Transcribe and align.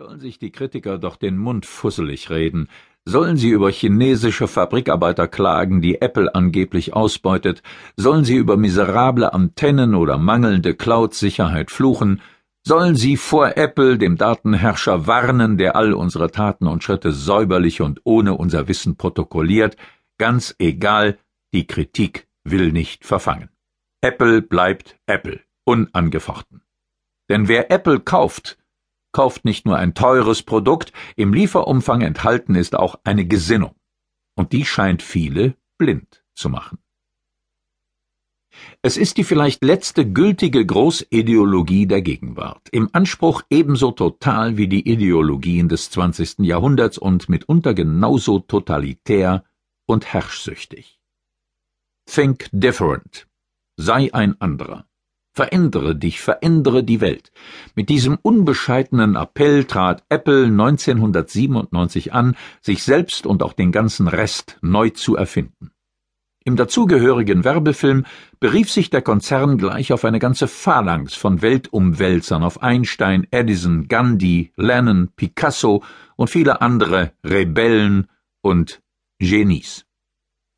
Sollen 0.00 0.20
sich 0.20 0.38
die 0.38 0.52
Kritiker 0.52 0.96
doch 0.96 1.16
den 1.16 1.36
Mund 1.36 1.66
fusselig 1.66 2.30
reden, 2.30 2.68
sollen 3.04 3.36
sie 3.36 3.48
über 3.48 3.68
chinesische 3.68 4.46
Fabrikarbeiter 4.46 5.26
klagen, 5.26 5.82
die 5.82 6.00
Apple 6.00 6.32
angeblich 6.36 6.94
ausbeutet, 6.94 7.64
sollen 7.96 8.24
sie 8.24 8.36
über 8.36 8.56
miserable 8.56 9.32
Antennen 9.32 9.96
oder 9.96 10.16
mangelnde 10.16 10.76
Cloud-Sicherheit 10.76 11.72
fluchen, 11.72 12.20
sollen 12.64 12.94
sie 12.94 13.16
vor 13.16 13.56
Apple, 13.56 13.98
dem 13.98 14.16
Datenherrscher, 14.16 15.08
warnen, 15.08 15.58
der 15.58 15.74
all 15.74 15.92
unsere 15.92 16.30
Taten 16.30 16.68
und 16.68 16.84
Schritte 16.84 17.10
säuberlich 17.10 17.80
und 17.80 18.00
ohne 18.04 18.34
unser 18.34 18.68
Wissen 18.68 18.94
protokolliert, 18.94 19.76
ganz 20.16 20.54
egal, 20.60 21.18
die 21.52 21.66
Kritik 21.66 22.28
will 22.44 22.70
nicht 22.70 23.04
verfangen. 23.04 23.48
Apple 24.00 24.42
bleibt 24.42 24.96
Apple, 25.06 25.40
unangefochten. 25.64 26.62
Denn 27.28 27.48
wer 27.48 27.72
Apple 27.72 27.98
kauft, 27.98 28.58
kauft 29.12 29.44
nicht 29.44 29.66
nur 29.66 29.76
ein 29.76 29.94
teures 29.94 30.42
Produkt, 30.42 30.92
im 31.16 31.32
Lieferumfang 31.32 32.02
enthalten 32.02 32.54
ist 32.54 32.74
auch 32.74 32.98
eine 33.04 33.26
Gesinnung. 33.26 33.74
Und 34.36 34.52
die 34.52 34.64
scheint 34.64 35.02
viele 35.02 35.56
blind 35.78 36.24
zu 36.34 36.48
machen. 36.48 36.78
Es 38.82 38.96
ist 38.96 39.16
die 39.16 39.24
vielleicht 39.24 39.62
letzte 39.64 40.10
gültige 40.10 40.64
Großideologie 40.64 41.86
der 41.86 42.02
Gegenwart, 42.02 42.68
im 42.70 42.88
Anspruch 42.92 43.42
ebenso 43.50 43.92
total 43.92 44.56
wie 44.56 44.68
die 44.68 44.88
Ideologien 44.88 45.68
des 45.68 45.90
20. 45.90 46.40
Jahrhunderts 46.40 46.98
und 46.98 47.28
mitunter 47.28 47.74
genauso 47.74 48.40
totalitär 48.40 49.44
und 49.86 50.12
herrschsüchtig. 50.12 51.00
Think 52.06 52.48
different. 52.52 53.28
Sei 53.76 54.12
ein 54.12 54.40
anderer. 54.40 54.87
Verändere 55.38 55.94
dich, 55.94 56.20
verändere 56.20 56.82
die 56.82 57.00
Welt. 57.00 57.30
Mit 57.76 57.90
diesem 57.90 58.18
unbescheidenen 58.20 59.14
Appell 59.14 59.66
trat 59.66 60.02
Apple 60.08 60.46
1997 60.46 62.12
an, 62.12 62.34
sich 62.60 62.82
selbst 62.82 63.24
und 63.24 63.44
auch 63.44 63.52
den 63.52 63.70
ganzen 63.70 64.08
Rest 64.08 64.58
neu 64.62 64.90
zu 64.90 65.14
erfinden. 65.14 65.70
Im 66.44 66.56
dazugehörigen 66.56 67.44
Werbefilm 67.44 68.04
berief 68.40 68.68
sich 68.68 68.90
der 68.90 69.00
Konzern 69.02 69.58
gleich 69.58 69.92
auf 69.92 70.04
eine 70.04 70.18
ganze 70.18 70.48
Phalanx 70.48 71.14
von 71.14 71.40
Weltumwälzern, 71.40 72.42
auf 72.42 72.60
Einstein, 72.60 73.24
Edison, 73.30 73.86
Gandhi, 73.86 74.50
Lennon, 74.56 75.10
Picasso 75.14 75.84
und 76.16 76.30
viele 76.30 76.62
andere 76.62 77.12
Rebellen 77.24 78.08
und 78.42 78.82
Genies. 79.20 79.86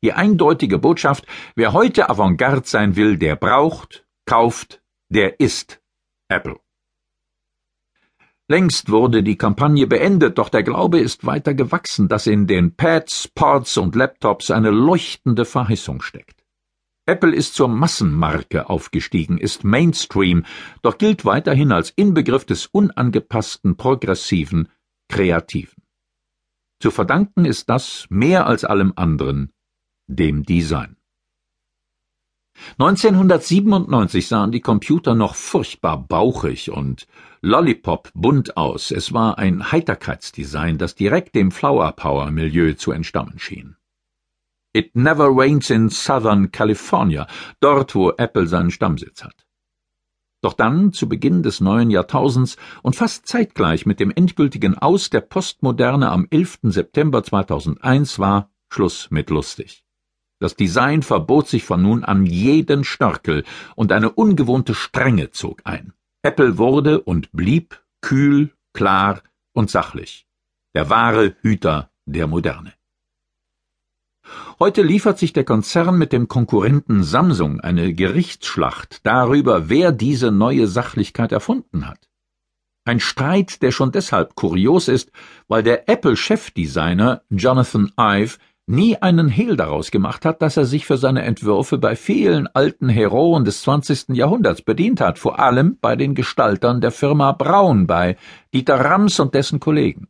Die 0.03 0.13
eindeutige 0.13 0.79
Botschaft, 0.79 1.27
wer 1.53 1.71
heute 1.71 2.09
Avantgarde 2.09 2.63
sein 2.65 2.95
will, 2.95 3.17
der 3.17 3.35
braucht, 3.35 4.07
kauft, 4.31 4.81
der 5.09 5.41
ist 5.41 5.81
Apple. 6.29 6.57
Längst 8.47 8.89
wurde 8.89 9.23
die 9.23 9.35
Kampagne 9.35 9.87
beendet, 9.87 10.37
doch 10.37 10.47
der 10.47 10.63
Glaube 10.63 11.01
ist 11.01 11.25
weiter 11.25 11.53
gewachsen, 11.53 12.07
dass 12.07 12.27
in 12.27 12.47
den 12.47 12.77
Pads, 12.77 13.27
Pods 13.35 13.75
und 13.75 13.93
Laptops 13.93 14.49
eine 14.49 14.71
leuchtende 14.71 15.43
Verheißung 15.43 16.01
steckt. 16.01 16.45
Apple 17.05 17.35
ist 17.35 17.55
zur 17.55 17.67
Massenmarke 17.67 18.69
aufgestiegen, 18.69 19.37
ist 19.37 19.65
Mainstream, 19.65 20.45
doch 20.81 20.97
gilt 20.97 21.25
weiterhin 21.25 21.73
als 21.73 21.89
Inbegriff 21.89 22.45
des 22.45 22.67
unangepassten, 22.67 23.75
progressiven, 23.75 24.69
kreativen. 25.09 25.83
Zu 26.79 26.91
verdanken 26.91 27.43
ist 27.43 27.67
das 27.67 28.05
mehr 28.09 28.47
als 28.47 28.63
allem 28.63 28.93
anderen 28.95 29.51
dem 30.07 30.43
Design. 30.43 30.95
1997 32.77 34.27
sahen 34.27 34.51
die 34.51 34.61
Computer 34.61 35.13
noch 35.13 35.35
furchtbar 35.35 35.97
bauchig 35.97 36.71
und 36.71 37.05
Lollipop 37.41 38.11
bunt 38.13 38.55
aus. 38.55 38.91
Es 38.91 39.13
war 39.13 39.37
ein 39.37 39.71
Heiterkeitsdesign, 39.71 40.77
das 40.77 40.95
direkt 40.95 41.35
dem 41.35 41.51
Flower 41.51 41.91
Power 41.91 42.31
Milieu 42.31 42.73
zu 42.73 42.91
entstammen 42.91 43.39
schien. 43.39 43.75
It 44.73 44.95
never 44.95 45.27
rains 45.29 45.69
in 45.69 45.89
Southern 45.89 46.51
California, 46.51 47.27
dort 47.59 47.93
wo 47.93 48.11
Apple 48.11 48.47
seinen 48.47 48.71
Stammsitz 48.71 49.23
hat. 49.23 49.45
Doch 50.41 50.53
dann, 50.53 50.93
zu 50.93 51.09
Beginn 51.09 51.43
des 51.43 51.59
neuen 51.59 51.91
Jahrtausends 51.91 52.55
und 52.81 52.95
fast 52.95 53.27
zeitgleich 53.27 53.85
mit 53.85 53.99
dem 53.99 54.11
endgültigen 54.11 54.77
Aus 54.77 55.09
der 55.09 55.21
Postmoderne 55.21 56.09
am 56.09 56.25
11. 56.29 56.59
September 56.63 57.21
2001 57.21 58.17
war 58.17 58.49
Schluss 58.69 59.11
mit 59.11 59.29
lustig. 59.29 59.83
Das 60.41 60.55
Design 60.55 61.03
verbot 61.03 61.47
sich 61.47 61.63
von 61.63 61.83
nun 61.83 62.03
an 62.03 62.25
jeden 62.25 62.83
Störkel, 62.83 63.43
und 63.75 63.91
eine 63.91 64.09
ungewohnte 64.09 64.73
Strenge 64.73 65.29
zog 65.29 65.61
ein. 65.65 65.93
Apple 66.23 66.57
wurde 66.57 66.99
und 66.99 67.31
blieb 67.31 67.79
kühl, 68.01 68.51
klar 68.73 69.21
und 69.53 69.69
sachlich. 69.69 70.25
Der 70.73 70.89
wahre 70.89 71.35
Hüter 71.41 71.91
der 72.07 72.25
Moderne. 72.25 72.73
Heute 74.59 74.81
liefert 74.81 75.19
sich 75.19 75.31
der 75.31 75.43
Konzern 75.43 75.99
mit 75.99 76.11
dem 76.11 76.27
Konkurrenten 76.27 77.03
Samsung 77.03 77.59
eine 77.59 77.93
Gerichtsschlacht 77.93 79.05
darüber, 79.05 79.69
wer 79.69 79.91
diese 79.91 80.31
neue 80.31 80.65
Sachlichkeit 80.65 81.31
erfunden 81.31 81.87
hat. 81.87 82.09
Ein 82.83 82.99
Streit, 82.99 83.61
der 83.61 83.71
schon 83.71 83.91
deshalb 83.91 84.33
kurios 84.33 84.87
ist, 84.87 85.11
weil 85.47 85.61
der 85.61 85.87
Apple-Chefdesigner 85.87 87.21
Jonathan 87.29 87.91
Ive 87.95 88.39
nie 88.71 88.97
einen 88.97 89.29
Hehl 89.29 89.55
daraus 89.55 89.91
gemacht 89.91 90.25
hat, 90.25 90.41
dass 90.41 90.57
er 90.57 90.65
sich 90.65 90.85
für 90.85 90.97
seine 90.97 91.23
Entwürfe 91.23 91.77
bei 91.77 91.95
vielen 91.95 92.47
alten 92.47 92.89
Heroen 92.89 93.45
des 93.45 93.61
20. 93.61 94.09
Jahrhunderts 94.15 94.61
bedient 94.61 95.01
hat, 95.01 95.19
vor 95.19 95.39
allem 95.39 95.77
bei 95.79 95.95
den 95.95 96.15
Gestaltern 96.15 96.81
der 96.81 96.91
Firma 96.91 97.33
Braun, 97.33 97.85
bei 97.85 98.17
Dieter 98.53 98.79
Rams 98.79 99.19
und 99.19 99.35
dessen 99.35 99.59
Kollegen. 99.59 100.07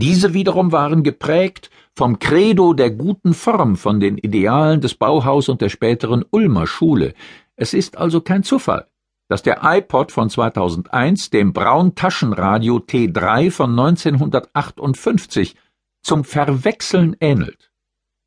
Diese 0.00 0.32
wiederum 0.32 0.70
waren 0.70 1.02
geprägt 1.02 1.70
vom 1.96 2.20
Credo 2.20 2.72
der 2.72 2.92
guten 2.92 3.34
Form, 3.34 3.76
von 3.76 3.98
den 3.98 4.16
Idealen 4.16 4.80
des 4.80 4.94
Bauhaus 4.94 5.48
und 5.48 5.60
der 5.60 5.70
späteren 5.70 6.24
Ulmer 6.30 6.68
Schule. 6.68 7.14
Es 7.56 7.74
ist 7.74 7.98
also 7.98 8.20
kein 8.20 8.44
Zufall, 8.44 8.86
dass 9.28 9.42
der 9.42 9.60
iPod 9.64 10.12
von 10.12 10.30
2001 10.30 11.30
dem 11.30 11.52
Braun 11.52 11.96
Taschenradio 11.96 12.76
T3 12.76 13.50
von 13.50 13.70
1958 13.70 15.56
zum 16.02 16.22
Verwechseln 16.22 17.16
ähnelt. 17.18 17.72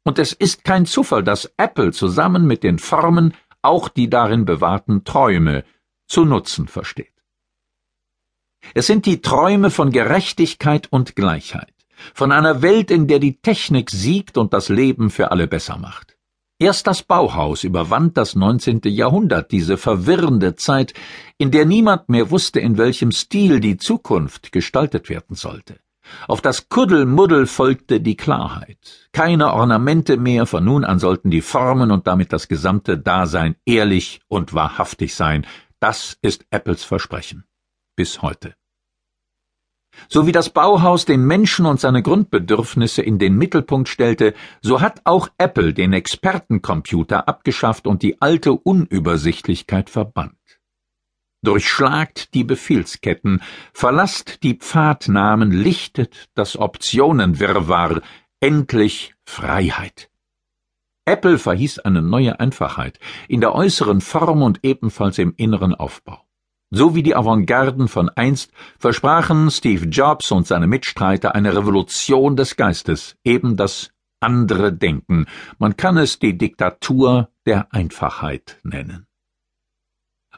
Und 0.04 0.18
es 0.20 0.34
ist 0.34 0.64
kein 0.64 0.86
Zufall, 0.86 1.24
dass 1.24 1.52
Apple 1.58 1.92
zusammen 1.92 2.46
mit 2.48 2.64
den 2.64 2.80
Formen 2.80 3.34
auch 3.62 3.88
die 3.88 4.10
darin 4.10 4.46
bewahrten 4.46 5.04
Träume 5.04 5.64
zu 6.08 6.26
nutzen 6.26 6.68
versteht. 6.68 7.14
Es 8.74 8.88
sind 8.88 9.06
die 9.06 9.22
Träume 9.22 9.70
von 9.72 9.92
Gerechtigkeit 9.92 10.92
und 10.92 11.16
Gleichheit, 11.16 11.74
von 12.14 12.32
einer 12.32 12.62
Welt, 12.62 12.92
in 12.92 13.08
der 13.08 13.20
die 13.20 13.42
Technik 13.42 13.90
siegt 13.90 14.38
und 14.38 14.54
das 14.54 14.70
Leben 14.70 15.10
für 15.10 15.32
alle 15.32 15.48
besser 15.48 15.78
macht. 15.78 16.18
Erst 16.60 16.86
das 16.86 17.02
Bauhaus 17.02 17.64
überwand 17.64 18.18
das 18.18 18.36
19. 18.36 18.82
Jahrhundert, 18.84 19.52
diese 19.52 19.78
verwirrende 19.78 20.56
Zeit, 20.56 20.94
in 21.40 21.50
der 21.50 21.66
niemand 21.66 22.10
mehr 22.10 22.30
wusste, 22.30 22.60
in 22.60 22.78
welchem 22.78 23.12
Stil 23.12 23.60
die 23.60 23.78
Zukunft 23.78 24.52
gestaltet 24.52 25.10
werden 25.10 25.36
sollte. 25.36 25.80
Auf 26.28 26.42
das 26.42 26.70
Kuddelmuddel 26.70 27.48
folgte 27.48 28.02
die 28.02 28.18
Klarheit. 28.18 29.10
Keine 29.12 29.54
Ornamente 29.54 30.18
mehr, 30.18 30.46
von 30.46 30.66
nun 30.66 30.84
an 30.84 31.00
sollten 31.00 31.32
die 31.32 31.42
Formen 31.42 31.92
und 31.92 32.08
damit 32.08 32.34
das 32.34 32.48
gesamte 32.48 32.98
Dasein 32.98 33.56
ehrlich 33.66 34.22
und 34.28 34.54
wahrhaftig 34.54 35.16
sein. 35.16 35.46
Das 35.80 36.18
ist 36.22 36.46
Apples 36.52 36.84
Versprechen. 36.84 37.44
Bis 37.96 38.22
heute. 38.22 38.56
So 40.08 40.26
wie 40.26 40.32
das 40.32 40.50
Bauhaus 40.50 41.06
den 41.06 41.26
Menschen 41.26 41.66
und 41.66 41.80
seine 41.80 42.02
Grundbedürfnisse 42.02 43.02
in 43.02 43.20
den 43.20 43.36
Mittelpunkt 43.38 43.90
stellte, 43.90 44.34
so 44.62 44.82
hat 44.82 45.02
auch 45.04 45.28
Apple 45.38 45.74
den 45.74 45.94
Expertencomputer 45.94 47.28
abgeschafft 47.28 47.88
und 47.88 48.02
die 48.02 48.22
alte 48.22 48.54
Unübersichtlichkeit 48.54 49.90
verbannt. 49.90 50.41
Durchschlagt 51.44 52.36
die 52.36 52.44
Befehlsketten, 52.44 53.42
verlasst 53.74 54.44
die 54.44 54.56
Pfadnamen, 54.56 55.52
lichtet 55.52 56.30
das 56.36 56.56
Optionenwirrwarr, 56.56 58.02
endlich 58.40 59.16
Freiheit. 59.26 60.12
Apple 61.06 61.40
verhieß 61.40 61.80
eine 61.80 62.04
neue 62.04 62.40
Einfachheit 62.40 63.00
in 63.28 63.42
der 63.42 63.56
äußeren 63.56 64.02
Form 64.02 64.44
und 64.44 64.60
ebenfalls 64.64 65.18
im 65.18 65.34
inneren 65.36 65.74
Aufbau. 65.74 66.24
So 66.70 66.96
wie 66.96 67.04
die 67.04 67.16
Avantgarden 67.16 67.88
von 67.88 68.10
einst 68.10 68.52
versprachen 68.78 69.50
Steve 69.52 69.88
Jobs 69.88 70.32
und 70.32 70.48
seine 70.48 70.68
Mitstreiter 70.68 71.36
eine 71.36 71.56
Revolution 71.56 72.36
des 72.36 72.56
Geistes, 72.56 73.18
eben 73.24 73.58
das 73.58 73.92
andere 74.22 74.72
Denken. 74.72 75.26
Man 75.58 75.76
kann 75.76 75.98
es 75.98 76.20
die 76.20 76.38
Diktatur 76.38 77.30
der 77.46 77.74
Einfachheit 77.74 78.60
nennen. 78.64 79.08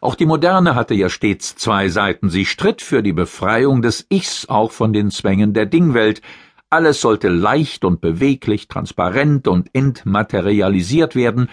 Auch 0.04 0.16
die 0.16 0.26
Moderne 0.26 0.76
hatte 0.76 0.96
ja 0.96 1.08
stets 1.08 1.56
zwei 1.56 1.88
Seiten. 1.88 2.30
Sie 2.30 2.46
stritt 2.46 2.82
für 2.82 3.02
die 3.02 3.14
Befreiung 3.14 3.82
des 3.82 4.06
Ichs 4.10 4.50
auch 4.50 4.74
von 4.74 4.92
den 4.92 5.12
Zwängen 5.12 5.54
der 5.54 5.66
Dingwelt. 5.66 6.22
Alles 6.70 7.00
sollte 7.00 7.30
leicht 7.30 7.86
und 7.86 8.02
beweglich, 8.02 8.68
transparent 8.68 9.48
und 9.48 9.74
entmaterialisiert 9.74 11.16
werden, 11.16 11.50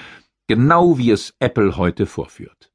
genau 0.49 0.99
wie 0.99 1.13
es 1.13 1.33
Apple 1.39 1.77
heute 1.77 2.07
vorführt. 2.07 2.73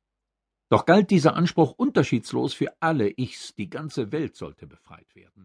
Doch 0.69 0.85
galt 0.85 1.11
dieser 1.11 1.35
Anspruch 1.35 1.73
unterschiedslos 1.75 2.53
für 2.53 2.71
alle 2.79 3.11
Ichs, 3.17 3.53
die 3.55 3.69
ganze 3.69 4.13
Welt 4.13 4.37
sollte 4.37 4.67
befreit 4.67 5.13
werden. 5.13 5.43